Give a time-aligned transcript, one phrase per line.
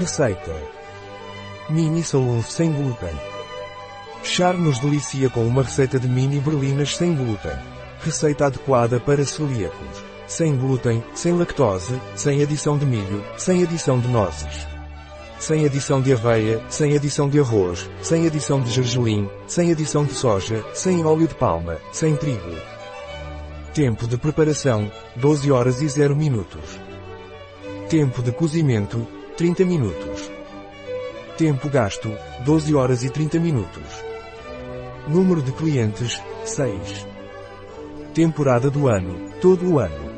[0.00, 0.56] Receita.
[1.68, 3.14] Mini Salunf sem glúten.
[4.22, 7.52] Char nos delicia com uma receita de mini berlinas sem glúten.
[8.02, 10.02] Receita adequada para celíacos.
[10.26, 14.66] Sem glúten, sem lactose, sem adição de milho, sem adição de nozes.
[15.38, 20.14] Sem adição de aveia, sem adição de arroz, sem adição de gergelim, sem adição de
[20.14, 22.56] soja, sem óleo de palma, sem trigo.
[23.74, 26.80] Tempo de preparação, 12 horas e 0 minutos.
[27.90, 29.06] Tempo de cozimento,
[29.40, 30.30] 30 minutos.
[31.38, 34.04] Tempo gasto, 12 horas e 30 minutos.
[35.08, 37.06] Número de clientes, 6.
[38.12, 40.10] Temporada do ano, todo o ano.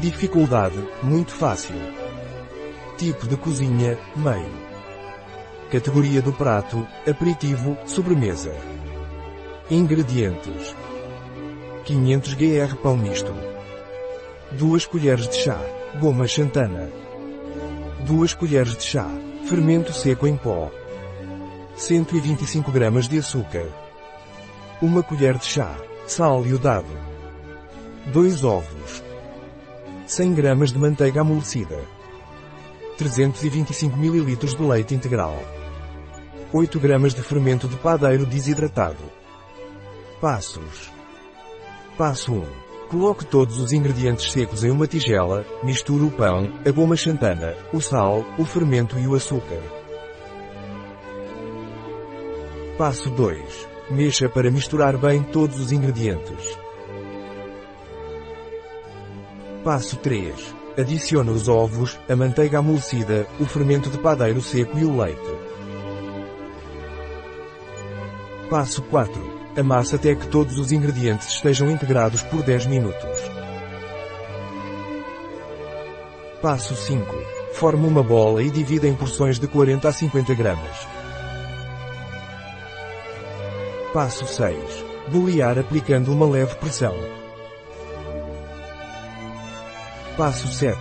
[0.00, 1.76] Dificuldade, muito fácil.
[2.96, 4.50] Tipo de cozinha, meio.
[5.70, 8.56] Categoria do prato, aperitivo, sobremesa.
[9.70, 10.74] Ingredientes.
[11.84, 13.34] 500 gr pão misto.
[14.52, 15.60] 2 colheres de chá,
[16.00, 17.05] goma xantana.
[18.06, 19.04] 2 colheres de chá,
[19.48, 20.70] fermento seco em pó.
[21.76, 23.66] 125 gramas de açúcar.
[24.80, 26.86] 1 colher de chá, sal iodado.
[28.12, 29.02] 2 ovos.
[30.06, 31.80] 100 gramas de manteiga amolecida.
[32.96, 35.36] 325 ml de leite integral.
[36.52, 39.02] 8 gramas de fermento de padeiro desidratado.
[40.20, 40.92] Passos.
[41.98, 42.65] Passo 1.
[42.88, 47.80] Coloque todos os ingredientes secos em uma tigela, misture o pão, a goma xantana, o
[47.80, 49.60] sal, o fermento e o açúcar.
[52.78, 53.68] Passo 2.
[53.90, 56.56] Mexa para misturar bem todos os ingredientes.
[59.64, 60.54] Passo 3.
[60.78, 65.20] Adicione os ovos, a manteiga amolecida, o fermento de padeiro seco e o leite.
[68.48, 69.35] Passo 4.
[69.56, 73.18] Amasse até que todos os ingredientes estejam integrados por 10 minutos.
[76.42, 77.06] Passo 5.
[77.54, 80.86] Forme uma bola e divida em porções de 40 a 50 gramas.
[83.94, 84.58] Passo 6.
[85.08, 86.94] Bolear aplicando uma leve pressão.
[90.18, 90.78] Passo 7.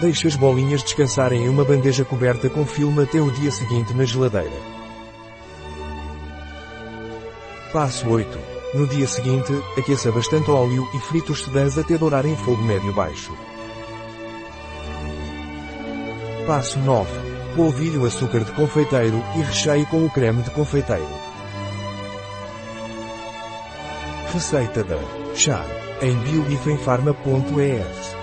[0.00, 4.04] Deixe as bolinhas descansarem em uma bandeja coberta com filme até o dia seguinte na
[4.04, 4.75] geladeira.
[7.76, 8.38] Passo 8.
[8.72, 13.36] No dia seguinte, aqueça bastante óleo e frite os sedãs até dourar em fogo médio-baixo.
[16.46, 17.10] Passo 9.
[17.54, 21.06] Polvilhe o açúcar de confeiteiro e recheie com o creme de confeiteiro.
[24.32, 24.96] Receita da
[25.34, 25.62] Chá
[26.00, 28.15] em biobifenfarma.es